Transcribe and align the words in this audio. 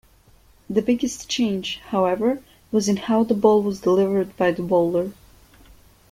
The 0.67 0.81
biggest 0.81 1.29
change, 1.29 1.77
however, 1.89 2.41
was 2.71 2.89
in 2.89 2.97
how 2.97 3.23
the 3.23 3.35
ball 3.35 3.61
was 3.61 3.81
delivered 3.81 4.35
by 4.35 4.49
the 4.49 4.63
bowler. 4.63 5.11